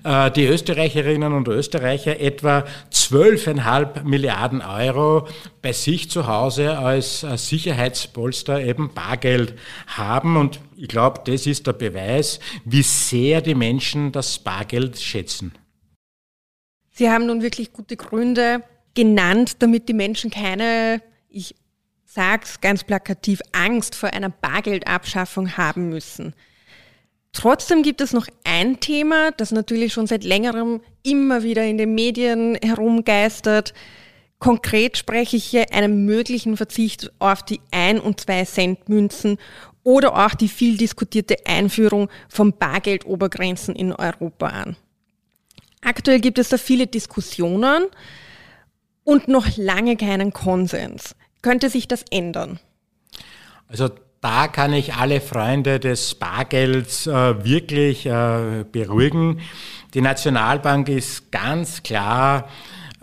äh, 0.04 0.30
die 0.30 0.46
Österreicherinnen 0.46 1.32
und 1.32 1.48
Österreicher 1.48 2.20
etwa 2.20 2.64
12,5 2.92 4.04
Milliarden 4.04 4.62
Euro 4.62 5.26
bei 5.60 5.72
sich 5.72 6.08
zu 6.08 6.26
Hause 6.26 6.78
als 6.78 7.24
äh, 7.24 7.36
Sicherheitspolster 7.36 8.60
eben 8.60 8.94
Bargeld 8.94 9.54
haben. 9.88 10.36
Und 10.36 10.60
ich 10.76 10.88
glaube, 10.88 11.22
das 11.24 11.46
ist 11.46 11.66
der 11.66 11.72
Beweis, 11.72 12.38
wie 12.64 12.82
sehr 12.82 13.40
die 13.40 13.56
Menschen 13.56 14.12
das 14.12 14.38
Bargeld 14.38 15.00
schätzen. 15.00 15.52
Sie 16.92 17.10
haben 17.10 17.26
nun 17.26 17.42
wirklich 17.42 17.72
gute 17.72 17.96
Gründe 17.96 18.62
genannt, 18.94 19.56
damit 19.60 19.88
die 19.88 19.94
Menschen 19.94 20.30
keine, 20.30 21.02
ich 21.28 21.56
sage 22.04 22.42
es 22.44 22.60
ganz 22.60 22.84
plakativ, 22.84 23.40
Angst 23.52 23.94
vor 23.94 24.10
einer 24.10 24.28
Bargeldabschaffung 24.28 25.56
haben 25.56 25.88
müssen. 25.88 26.34
Trotzdem 27.32 27.82
gibt 27.82 28.02
es 28.02 28.12
noch 28.12 28.26
ein 28.44 28.78
Thema, 28.80 29.30
das 29.32 29.52
natürlich 29.52 29.92
schon 29.94 30.06
seit 30.06 30.22
längerem 30.22 30.80
immer 31.02 31.42
wieder 31.42 31.64
in 31.64 31.78
den 31.78 31.94
Medien 31.94 32.58
herumgeistert. 32.62 33.72
Konkret 34.38 34.98
spreche 34.98 35.36
ich 35.36 35.44
hier 35.44 35.72
einen 35.72 36.04
möglichen 36.04 36.56
Verzicht 36.56 37.10
auf 37.18 37.42
die 37.42 37.60
1 37.70 38.00
und 38.00 38.20
2 38.20 38.44
Cent 38.44 38.88
Münzen 38.88 39.38
oder 39.82 40.26
auch 40.26 40.34
die 40.34 40.48
viel 40.48 40.76
diskutierte 40.76 41.36
Einführung 41.46 42.08
von 42.28 42.52
Bargeldobergrenzen 42.52 43.74
in 43.74 43.92
Europa 43.92 44.48
an. 44.48 44.76
Aktuell 45.80 46.20
gibt 46.20 46.38
es 46.38 46.50
da 46.50 46.58
viele 46.58 46.86
Diskussionen 46.86 47.86
und 49.04 49.26
noch 49.26 49.56
lange 49.56 49.96
keinen 49.96 50.32
Konsens. 50.32 51.16
Könnte 51.40 51.70
sich 51.70 51.88
das 51.88 52.04
ändern? 52.10 52.60
Also 53.66 53.90
da 54.22 54.48
kann 54.48 54.72
ich 54.72 54.94
alle 54.94 55.20
Freunde 55.20 55.78
des 55.78 56.14
Bargelds 56.14 57.06
äh, 57.06 57.44
wirklich 57.44 58.06
äh, 58.06 58.64
beruhigen. 58.70 59.40
Die 59.92 60.00
Nationalbank 60.00 60.88
ist 60.88 61.30
ganz 61.30 61.82
klar 61.82 62.48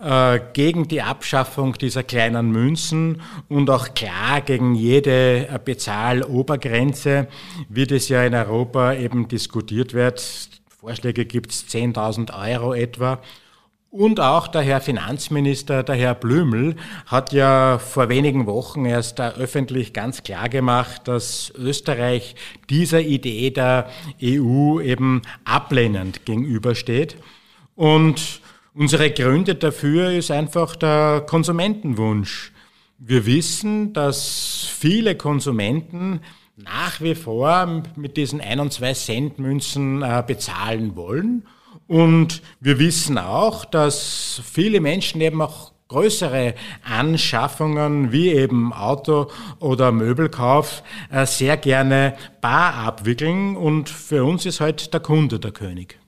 äh, 0.02 0.40
gegen 0.54 0.88
die 0.88 1.02
Abschaffung 1.02 1.74
dieser 1.74 2.02
kleinen 2.02 2.50
Münzen 2.50 3.22
und 3.48 3.70
auch 3.70 3.94
klar 3.94 4.40
gegen 4.40 4.74
jede 4.74 5.60
Bezahlobergrenze, 5.64 7.28
wie 7.68 7.86
das 7.86 8.08
ja 8.08 8.24
in 8.24 8.34
Europa 8.34 8.94
eben 8.94 9.28
diskutiert 9.28 9.94
wird 9.94 10.50
Vorschläge 10.80 11.26
gibt 11.26 11.50
es 11.50 11.66
10.000 11.68 12.32
Euro 12.54 12.72
etwa. 12.72 13.20
Und 13.90 14.20
auch 14.20 14.46
der 14.46 14.62
Herr 14.62 14.80
Finanzminister, 14.80 15.82
der 15.82 15.96
Herr 15.96 16.14
Blümel, 16.14 16.76
hat 17.06 17.32
ja 17.32 17.78
vor 17.78 18.08
wenigen 18.08 18.46
Wochen 18.46 18.84
erst 18.84 19.20
öffentlich 19.20 19.92
ganz 19.92 20.22
klar 20.22 20.48
gemacht, 20.48 21.08
dass 21.08 21.52
Österreich 21.56 22.36
dieser 22.68 23.00
Idee 23.00 23.50
der 23.50 23.90
EU 24.22 24.78
eben 24.80 25.22
ablehnend 25.44 26.24
gegenübersteht. 26.24 27.16
Und 27.74 28.40
unsere 28.74 29.10
Gründe 29.10 29.56
dafür 29.56 30.12
ist 30.12 30.30
einfach 30.30 30.76
der 30.76 31.24
Konsumentenwunsch. 31.26 32.52
Wir 32.96 33.26
wissen, 33.26 33.92
dass 33.92 34.68
viele 34.72 35.16
Konsumenten 35.16 36.20
nach 36.56 37.00
wie 37.00 37.16
vor 37.16 37.82
mit 37.96 38.16
diesen 38.16 38.40
1 38.40 38.60
und 38.60 38.72
2 38.72 38.92
Cent 38.92 39.38
Münzen 39.40 40.02
äh, 40.02 40.22
bezahlen 40.24 40.94
wollen. 40.94 41.42
Und 41.90 42.40
wir 42.60 42.78
wissen 42.78 43.18
auch, 43.18 43.64
dass 43.64 44.40
viele 44.44 44.80
Menschen 44.80 45.20
eben 45.20 45.42
auch 45.42 45.72
größere 45.88 46.54
Anschaffungen 46.84 48.12
wie 48.12 48.28
eben 48.28 48.72
Auto 48.72 49.28
oder 49.58 49.90
Möbelkauf 49.90 50.84
äh, 51.10 51.26
sehr 51.26 51.56
gerne 51.56 52.16
bar 52.40 52.74
abwickeln 52.74 53.56
und 53.56 53.88
für 53.88 54.22
uns 54.22 54.46
ist 54.46 54.60
halt 54.60 54.94
der 54.94 55.00
Kunde 55.00 55.40
der 55.40 55.50
König. 55.50 55.98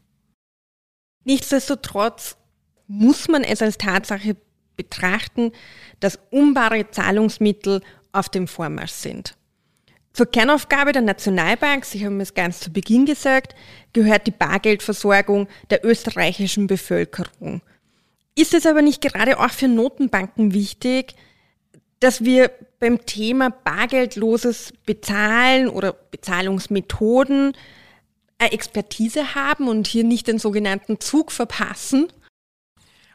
Nichtsdestotrotz 1.24 2.36
muss 2.86 3.26
man 3.26 3.42
es 3.42 3.60
als 3.60 3.76
Tatsache 3.76 4.36
betrachten, 4.76 5.50
dass 5.98 6.20
umbare 6.30 6.92
Zahlungsmittel 6.92 7.80
auf 8.12 8.28
dem 8.28 8.46
Vormarsch 8.46 8.92
sind. 8.92 9.36
Zur 10.12 10.26
Kernaufgabe 10.26 10.92
der 10.92 11.02
Nationalbank, 11.02 11.86
Sie 11.86 12.04
haben 12.04 12.20
es 12.20 12.34
ganz 12.34 12.60
zu 12.60 12.70
Beginn 12.70 13.06
gesagt, 13.06 13.54
gehört 13.92 14.26
die 14.26 14.32
Bargeldversorgung 14.32 15.48
der 15.70 15.84
österreichischen 15.84 16.66
Bevölkerung. 16.66 17.62
Ist 18.34 18.52
es 18.52 18.66
aber 18.66 18.82
nicht 18.82 19.00
gerade 19.00 19.38
auch 19.38 19.50
für 19.50 19.68
Notenbanken 19.68 20.52
wichtig, 20.52 21.14
dass 22.00 22.24
wir 22.24 22.50
beim 22.78 23.06
Thema 23.06 23.50
bargeldloses 23.50 24.72
Bezahlen 24.84 25.68
oder 25.68 25.92
Bezahlungsmethoden 25.92 27.56
eine 28.38 28.52
Expertise 28.52 29.34
haben 29.34 29.68
und 29.68 29.86
hier 29.86 30.04
nicht 30.04 30.26
den 30.26 30.38
sogenannten 30.38 31.00
Zug 31.00 31.30
verpassen? 31.32 32.08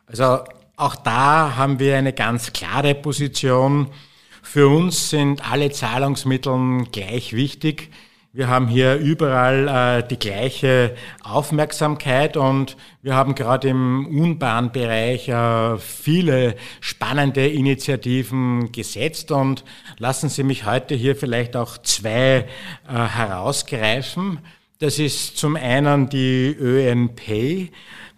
Also 0.06 0.46
auch 0.77 0.96
da 0.96 1.56
haben 1.58 1.80
wir 1.80 1.98
eine 1.98 2.13
ganz 2.13 2.54
klare 2.54 2.96
Position. 2.96 3.92
Für 4.41 4.67
uns 4.67 5.10
sind 5.10 5.50
alle 5.50 5.72
Zahlungsmittel 5.72 6.86
gleich 6.91 7.34
wichtig. 7.34 7.89
Wir 8.38 8.50
haben 8.50 8.67
hier 8.67 8.98
überall 8.98 9.67
äh, 9.67 10.08
die 10.08 10.20
gleiche 10.20 10.96
Aufmerksamkeit 11.24 12.38
und 12.38 12.77
wir 13.01 13.15
haben 13.15 13.34
gerade 13.34 13.70
im 13.70 14.06
Unbahnbereich 14.06 15.29
äh, 15.29 15.77
viele 15.79 16.56
spannende 16.79 17.48
Initiativen 17.48 18.72
gesetzt 18.72 19.32
und 19.32 19.63
lassen 19.98 20.29
Sie 20.29 20.44
mich 20.44 20.65
heute 20.65 20.94
hier 20.94 21.15
vielleicht 21.15 21.56
auch 21.56 21.79
zwei 21.79 22.46
äh, 22.88 22.94
herausgreifen. 22.94 24.39
Das 24.77 25.00
ist 25.00 25.38
zum 25.38 25.56
einen 25.56 26.08
die 26.08 26.56
ÖNP. 26.60 27.72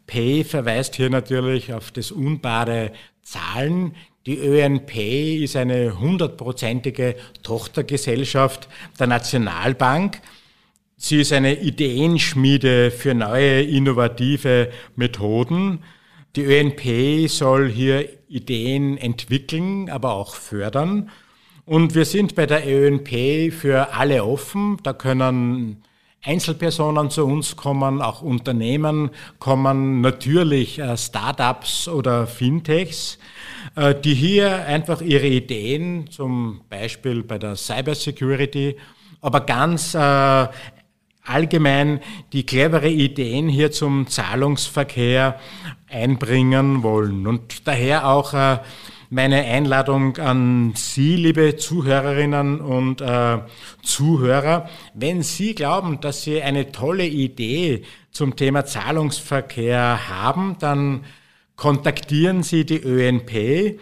Pay 0.06 0.44
verweist 0.44 0.96
hier 0.96 1.10
natürlich 1.10 1.72
auf 1.72 1.92
das 1.92 2.12
unbare 2.12 2.92
Zahlen. 3.22 3.96
Die 4.26 4.38
ÖNP 4.38 4.96
ist 5.44 5.56
eine 5.56 6.00
hundertprozentige 6.00 7.16
Tochtergesellschaft 7.42 8.68
der 9.00 9.08
Nationalbank. 9.08 10.22
Sie 10.98 11.22
ist 11.22 11.32
eine 11.32 11.62
Ideenschmiede 11.62 12.92
für 12.92 13.14
neue 13.14 13.62
innovative 13.62 14.70
Methoden. 14.98 15.80
Die 16.36 16.44
ÖNP 16.44 17.30
soll 17.30 17.70
hier 17.70 18.10
Ideen 18.28 18.98
entwickeln, 18.98 19.90
aber 19.90 20.14
auch 20.14 20.36
fördern. 20.36 21.10
Und 21.66 21.96
wir 21.96 22.04
sind 22.04 22.36
bei 22.36 22.46
der 22.46 22.68
ÖNP 22.68 23.54
für 23.54 23.94
alle 23.94 24.26
offen. 24.26 24.78
Da 24.84 24.92
können 24.92 25.84
Einzelpersonen 26.24 27.10
zu 27.10 27.26
uns 27.26 27.56
kommen, 27.56 28.02
auch 28.02 28.22
Unternehmen 28.22 29.12
kommen, 29.40 30.02
natürlich 30.02 30.78
äh, 30.80 30.98
Startups 30.98 31.88
oder 31.88 32.28
Fintechs, 32.28 33.18
äh, 33.76 33.96
die 33.96 34.16
hier 34.16 34.66
einfach 34.66 35.02
ihre 35.02 35.28
Ideen, 35.28 36.10
zum 36.12 36.62
Beispiel 36.70 37.24
bei 37.24 37.38
der 37.38 37.56
Cybersecurity, 37.56 38.76
aber 39.22 39.42
ganz 39.42 39.96
äh, 39.96 40.48
allgemein 41.24 42.02
die 42.34 42.46
clevere 42.46 42.90
Ideen 42.90 43.48
hier 43.48 43.72
zum 43.72 44.08
Zahlungsverkehr 44.08 45.40
einbringen 45.88 46.84
wollen. 46.84 47.28
Und 47.28 47.66
daher 47.68 48.08
auch 48.10 48.34
meine 49.10 49.44
Einladung 49.44 50.18
an 50.18 50.74
Sie, 50.76 51.16
liebe 51.16 51.56
Zuhörerinnen 51.56 52.62
und 52.62 53.02
äh, 53.02 53.40
Zuhörer. 53.82 54.70
Wenn 54.94 55.24
Sie 55.24 55.56
glauben, 55.56 56.00
dass 56.00 56.24
Sie 56.24 56.42
eine 56.42 56.72
tolle 56.72 57.08
Idee 57.08 57.82
zum 58.12 58.36
Thema 58.36 58.66
Zahlungsverkehr 58.66 60.10
haben, 60.10 60.58
dann 60.60 61.06
kontaktieren 61.56 62.44
Sie 62.44 62.66
die 62.66 62.82
ÖNP. 62.84 63.80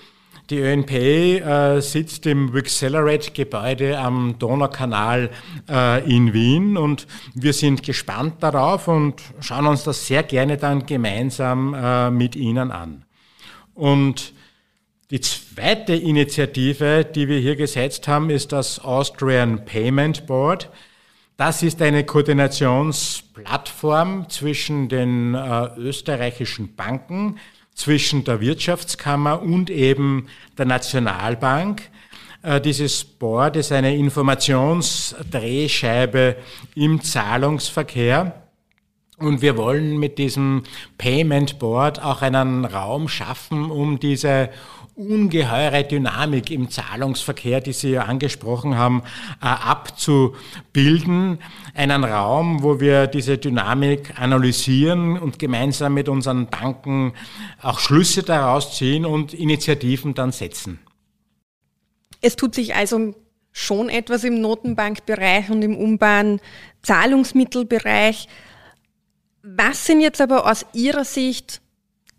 Die 0.50 0.60
ÖNP 0.60 0.92
äh, 0.92 1.82
sitzt 1.82 2.26
im 2.26 2.56
Accelerate-Gebäude 2.56 4.00
am 4.00 4.40
Donaukanal 4.40 5.30
äh, 5.70 6.10
in 6.10 6.32
Wien 6.32 6.78
und 6.78 7.06
wir 7.34 7.52
sind 7.52 7.84
gespannt 7.84 8.36
darauf 8.40 8.88
und 8.88 9.22
schauen 9.42 9.68
uns 9.68 9.84
das 9.84 10.08
sehr 10.08 10.24
gerne 10.24 10.56
dann 10.56 10.86
gemeinsam 10.86 11.74
äh, 11.74 12.12
mit 12.12 12.38
Ihnen 12.38 12.72
an. 12.72 13.04
Und 13.74 14.34
die 15.10 15.22
zweite 15.22 15.96
Initiative, 15.96 17.06
die 17.06 17.30
wir 17.30 17.40
hier 17.40 17.56
gesetzt 17.56 18.10
haben, 18.10 18.30
ist 18.30 18.52
das 18.52 18.84
Austrian 18.84 19.64
Payment 19.64 20.28
Board. 20.28 20.70
Das 21.38 21.64
ist 21.64 21.82
eine 21.82 22.04
Koordinationsplattform 22.04 24.30
zwischen 24.30 24.90
den 24.90 25.34
äh, 25.34 25.70
österreichischen 25.78 26.76
Banken, 26.76 27.40
zwischen 27.74 28.26
der 28.26 28.42
Wirtschaftskammer 28.42 29.42
und 29.42 29.70
eben 29.70 30.28
der 30.58 30.66
Nationalbank. 30.66 31.84
Äh, 32.42 32.60
dieses 32.60 33.06
Board 33.06 33.56
ist 33.56 33.72
eine 33.72 33.96
Informationsdrehscheibe 33.96 36.36
im 36.76 37.02
Zahlungsverkehr. 37.02 38.44
Und 39.20 39.42
wir 39.42 39.58
wollen 39.58 39.98
mit 39.98 40.20
diesem 40.20 40.64
Payment 40.98 41.60
Board 41.60 42.04
auch 42.04 42.22
einen 42.22 42.66
Raum 42.66 43.08
schaffen, 43.08 43.72
um 43.72 44.00
diese 44.00 44.50
ungeheure 44.98 45.84
Dynamik 45.84 46.50
im 46.50 46.72
Zahlungsverkehr, 46.72 47.62
die 47.62 47.72
Sie 47.72 47.92
ja 47.92 48.06
angesprochen 48.06 48.76
haben, 48.76 49.04
äh, 49.42 49.46
abzubilden. 49.46 51.38
Einen 51.76 52.04
Raum, 52.04 52.64
wo 52.64 52.80
wir 52.80 53.06
diese 53.06 53.38
Dynamik 53.38 54.20
analysieren 54.20 55.20
und 55.20 55.38
gemeinsam 55.38 55.94
mit 55.94 56.10
unseren 56.10 56.48
Banken 56.48 57.14
auch 57.62 57.78
Schlüsse 57.80 58.24
daraus 58.24 58.76
ziehen 58.76 59.06
und 59.06 59.36
Initiativen 59.36 60.16
dann 60.16 60.32
setzen. 60.32 60.80
Es 62.22 62.36
tut 62.36 62.56
sich 62.56 62.74
also 62.74 63.14
schon 63.52 63.90
etwas 63.90 64.24
im 64.24 64.42
Notenbankbereich 64.42 65.52
und 65.52 65.62
im 65.62 65.78
Umbahn-Zahlungsmittelbereich. 65.78 68.28
Was 69.44 69.86
sind 69.86 70.02
jetzt 70.02 70.22
aber 70.22 70.50
aus 70.50 70.66
Ihrer 70.74 71.06
Sicht 71.06 71.62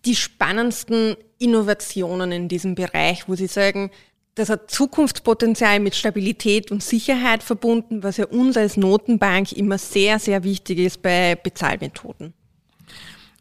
die 0.08 0.16
spannendsten 0.16 1.16
Innovationen 1.38 2.32
in 2.32 2.48
diesem 2.48 2.74
Bereich, 2.74 3.28
wo 3.28 3.34
Sie 3.34 3.46
sagen, 3.46 3.90
das 4.36 4.48
hat 4.48 4.70
Zukunftspotenzial 4.70 5.80
mit 5.80 5.94
Stabilität 5.94 6.70
und 6.70 6.82
Sicherheit 6.82 7.42
verbunden, 7.42 8.02
was 8.02 8.16
ja 8.16 8.26
uns 8.26 8.56
als 8.56 8.78
Notenbank 8.78 9.52
immer 9.52 9.76
sehr, 9.76 10.18
sehr 10.18 10.44
wichtig 10.44 10.78
ist 10.78 11.02
bei 11.02 11.34
Bezahlmethoden? 11.34 12.32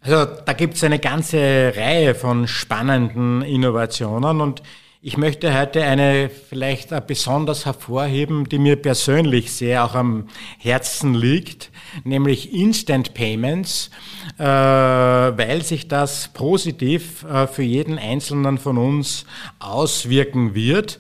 Also 0.02 0.26
da 0.26 0.54
gibt 0.54 0.74
es 0.74 0.84
eine 0.84 1.00
ganze 1.00 1.38
Reihe 1.76 2.16
von 2.16 2.48
spannenden 2.48 3.44
Innovationen 3.44 4.42
und 4.42 4.62
ich 5.00 5.16
möchte 5.16 5.58
heute 5.58 5.84
eine 5.84 6.30
vielleicht 6.30 6.90
besonders 7.08 7.66
hervorheben, 7.66 8.50
die 8.50 8.60
mir 8.60 8.76
persönlich 8.76 9.54
sehr 9.54 9.86
auch 9.86 9.96
am 9.96 10.28
Herzen 10.58 11.14
liegt, 11.14 11.72
nämlich 12.04 12.52
Instant 12.52 13.14
Payments, 13.14 13.90
weil 14.46 15.64
sich 15.64 15.88
das 15.88 16.30
positiv 16.30 17.24
äh, 17.24 17.48
für 17.48 17.64
jeden 17.64 17.98
Einzelnen 17.98 18.58
von 18.58 18.78
uns 18.78 19.26
auswirken 19.60 20.54
wird. 20.54 21.00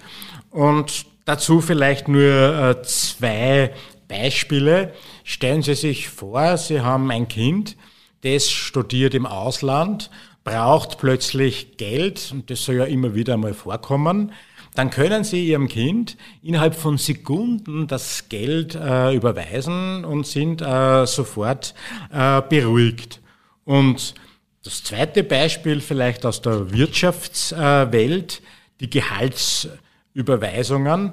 Und 0.50 1.06
dazu 1.26 1.62
vielleicht 1.62 2.08
nur 2.08 2.24
äh, 2.24 2.82
zwei 2.84 3.74
Beispiele. 4.08 4.94
Stellen 5.24 5.62
Sie 5.62 5.76
sich 5.76 6.10
vor, 6.10 6.58
Sie 6.58 6.82
haben 6.82 7.12
ein 7.12 7.28
Kind, 7.28 7.76
das 8.22 8.50
studiert 8.50 9.14
im 9.14 9.26
Ausland 9.26 10.10
braucht 10.48 10.98
plötzlich 10.98 11.76
Geld, 11.76 12.30
und 12.32 12.50
das 12.50 12.64
soll 12.64 12.76
ja 12.76 12.86
immer 12.86 13.14
wieder 13.14 13.36
mal 13.36 13.54
vorkommen, 13.54 14.32
dann 14.76 14.92
können 14.92 15.26
Sie 15.26 15.46
Ihrem 15.46 15.68
Kind 15.68 16.16
innerhalb 16.42 16.74
von 16.74 16.98
Sekunden 16.98 17.86
das 17.88 18.30
Geld 18.30 18.74
äh, 18.74 19.14
überweisen 19.14 20.06
und 20.06 20.26
sind 20.26 20.62
äh, 20.62 21.06
sofort 21.06 21.74
äh, 22.14 22.42
beruhigt. 22.44 23.20
Und 23.68 24.16
das 24.64 24.84
zweite 24.84 25.24
Beispiel 25.26 25.82
vielleicht 25.82 26.26
aus 26.26 26.42
der 26.42 26.72
Wirtschaftswelt, 26.72 28.42
die 28.80 28.90
Gehaltsüberweisungen. 28.90 31.12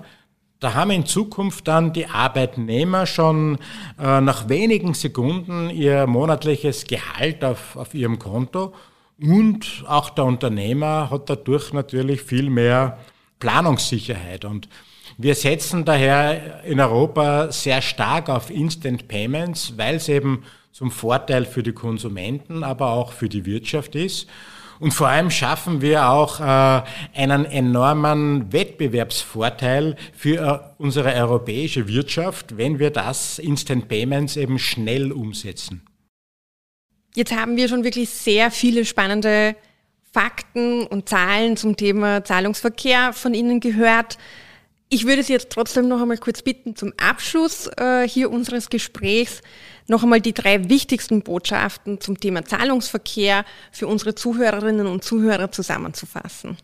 Da 0.60 0.74
haben 0.74 0.92
in 0.92 1.04
Zukunft 1.04 1.66
dann 1.66 1.92
die 1.92 2.06
Arbeitnehmer 2.06 3.06
schon 3.06 3.58
äh, 3.98 4.20
nach 4.20 4.48
wenigen 4.48 4.94
Sekunden 4.94 5.68
ihr 5.68 6.06
monatliches 6.06 6.86
Gehalt 6.86 7.42
auf, 7.42 7.74
auf 7.74 7.92
ihrem 7.92 8.20
Konto 8.20 8.72
und 9.20 9.82
auch 9.88 10.10
der 10.10 10.24
Unternehmer 10.24 11.10
hat 11.10 11.28
dadurch 11.28 11.72
natürlich 11.72 12.22
viel 12.22 12.50
mehr 12.50 12.98
Planungssicherheit. 13.40 14.44
Und 14.44 14.68
wir 15.18 15.34
setzen 15.34 15.84
daher 15.84 16.62
in 16.62 16.78
Europa 16.78 17.50
sehr 17.50 17.82
stark 17.82 18.28
auf 18.28 18.50
Instant 18.50 19.08
Payments, 19.08 19.76
weil 19.76 19.96
es 19.96 20.08
eben 20.08 20.44
zum 20.74 20.90
Vorteil 20.90 21.44
für 21.44 21.62
die 21.62 21.72
Konsumenten, 21.72 22.64
aber 22.64 22.90
auch 22.90 23.12
für 23.12 23.28
die 23.28 23.46
Wirtschaft 23.46 23.94
ist. 23.94 24.28
Und 24.80 24.92
vor 24.92 25.06
allem 25.06 25.30
schaffen 25.30 25.80
wir 25.82 26.08
auch 26.08 26.40
äh, 26.40 26.82
einen 27.14 27.44
enormen 27.44 28.52
Wettbewerbsvorteil 28.52 29.94
für 30.12 30.36
äh, 30.36 30.82
unsere 30.82 31.14
europäische 31.14 31.86
Wirtschaft, 31.86 32.56
wenn 32.56 32.80
wir 32.80 32.90
das 32.90 33.38
Instant 33.38 33.86
Payments 33.86 34.36
eben 34.36 34.58
schnell 34.58 35.12
umsetzen. 35.12 35.86
Jetzt 37.14 37.32
haben 37.32 37.56
wir 37.56 37.68
schon 37.68 37.84
wirklich 37.84 38.10
sehr 38.10 38.50
viele 38.50 38.84
spannende 38.84 39.54
Fakten 40.12 40.88
und 40.88 41.08
Zahlen 41.08 41.56
zum 41.56 41.76
Thema 41.76 42.24
Zahlungsverkehr 42.24 43.12
von 43.12 43.32
Ihnen 43.32 43.60
gehört. 43.60 44.18
Ich 44.88 45.06
würde 45.06 45.22
Sie 45.22 45.34
jetzt 45.34 45.50
trotzdem 45.50 45.86
noch 45.86 46.02
einmal 46.02 46.18
kurz 46.18 46.42
bitten, 46.42 46.74
zum 46.74 46.92
Abschluss 46.96 47.70
äh, 47.76 48.08
hier 48.08 48.28
unseres 48.32 48.70
Gesprächs 48.70 49.40
noch 49.86 50.02
einmal 50.02 50.20
die 50.20 50.32
drei 50.32 50.68
wichtigsten 50.68 51.22
Botschaften 51.22 52.00
zum 52.00 52.18
Thema 52.18 52.44
Zahlungsverkehr 52.44 53.44
für 53.70 53.86
unsere 53.86 54.14
Zuhörerinnen 54.14 54.86
und 54.86 55.04
Zuhörer 55.04 55.50
zusammenzufassen. 55.50 56.56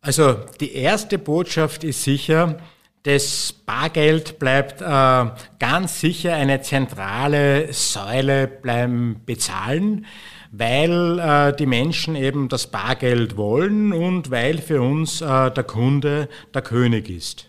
Also 0.00 0.34
die 0.60 0.72
erste 0.74 1.18
Botschaft 1.18 1.84
ist 1.84 2.04
sicher, 2.04 2.58
das 3.06 3.52
Bargeld 3.52 4.40
bleibt 4.40 4.80
äh, 4.80 5.30
ganz 5.60 6.00
sicher 6.00 6.34
eine 6.34 6.60
zentrale 6.60 7.72
Säule 7.72 8.48
beim 8.48 9.20
Bezahlen, 9.24 10.06
weil 10.50 11.20
äh, 11.20 11.56
die 11.56 11.66
Menschen 11.66 12.16
eben 12.16 12.48
das 12.48 12.66
Bargeld 12.66 13.36
wollen 13.36 13.92
und 13.92 14.32
weil 14.32 14.58
für 14.58 14.82
uns 14.82 15.20
äh, 15.20 15.50
der 15.52 15.62
Kunde 15.62 16.28
der 16.52 16.62
König 16.62 17.08
ist. 17.08 17.48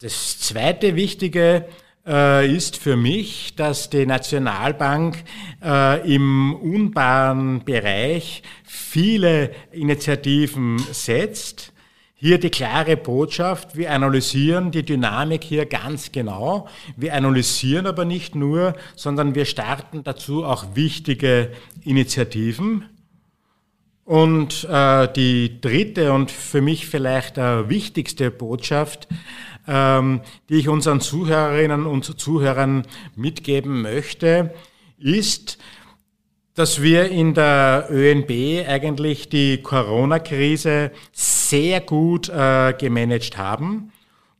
Das 0.00 0.38
zweite 0.40 0.96
Wichtige 0.96 1.66
äh, 2.08 2.50
ist 2.50 2.76
für 2.78 2.96
mich, 2.96 3.54
dass 3.54 3.90
die 3.90 4.06
Nationalbank 4.06 5.22
äh, 5.62 6.14
im 6.14 6.54
unbaren 6.54 7.64
Bereich 7.64 8.42
viele 8.64 9.50
Initiativen 9.70 10.78
setzt. 10.90 11.72
Hier 12.14 12.38
die 12.38 12.50
klare 12.50 12.96
Botschaft, 12.96 13.76
wir 13.76 13.92
analysieren 13.92 14.72
die 14.72 14.84
Dynamik 14.84 15.44
hier 15.44 15.66
ganz 15.66 16.10
genau. 16.10 16.66
Wir 16.96 17.14
analysieren 17.14 17.86
aber 17.86 18.04
nicht 18.04 18.34
nur, 18.34 18.74
sondern 18.96 19.36
wir 19.36 19.44
starten 19.44 20.02
dazu 20.02 20.44
auch 20.44 20.74
wichtige 20.74 21.52
Initiativen. 21.84 22.86
Und 24.08 24.64
äh, 24.64 25.12
die 25.12 25.60
dritte 25.60 26.14
und 26.14 26.30
für 26.30 26.62
mich 26.62 26.86
vielleicht 26.86 27.36
äh, 27.36 27.68
wichtigste 27.68 28.30
Botschaft 28.30 29.06
ähm, 29.68 30.22
die 30.48 30.56
ich 30.56 30.68
unseren 30.68 31.00
Zuhörerinnen 31.00 31.86
und 31.86 32.18
Zuhörern 32.18 32.86
mitgeben 33.14 33.82
möchte, 33.82 34.54
ist, 34.98 35.58
dass 36.54 36.82
wir 36.82 37.10
in 37.10 37.34
der 37.34 37.86
ÖNB 37.90 38.66
eigentlich 38.66 39.28
die 39.28 39.62
Corona-Krise 39.62 40.90
sehr 41.12 41.80
gut 41.80 42.28
äh, 42.30 42.72
gemanagt 42.72 43.38
haben 43.38 43.92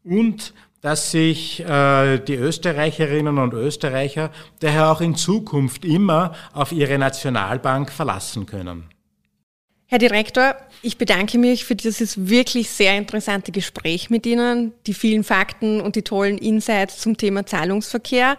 und 0.03 0.55
dass 0.81 1.11
sich 1.11 1.61
äh, 1.61 2.19
die 2.19 2.35
Österreicherinnen 2.35 3.39
und 3.39 3.53
Österreicher 3.53 4.31
daher 4.61 4.91
auch 4.91 5.01
in 5.01 5.15
Zukunft 5.15 5.85
immer 5.85 6.35
auf 6.53 6.73
ihre 6.73 6.99
Nationalbank 6.99 7.93
verlassen 7.93 8.47
können. 8.47 8.98
Herr 9.91 9.99
Direktor, 9.99 10.55
ich 10.83 10.99
bedanke 10.99 11.39
mich 11.39 11.65
für 11.65 11.75
dieses 11.75 12.29
wirklich 12.29 12.69
sehr 12.69 12.99
interessante 12.99 13.53
Gespräch 13.53 14.11
mit 14.11 14.27
Ihnen, 14.27 14.75
die 14.87 14.93
vielen 14.93 15.25
Fakten 15.25 15.81
und 15.81 15.97
die 15.97 16.03
tollen 16.03 16.37
Insights 16.37 16.99
zum 16.99 17.17
Thema 17.17 17.47
Zahlungsverkehr. 17.47 18.37